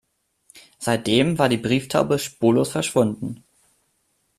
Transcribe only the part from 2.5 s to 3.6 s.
verschwunden.